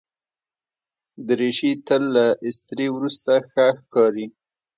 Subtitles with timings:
[1.27, 4.25] دریشي تل له استري وروسته ښه ښکاري.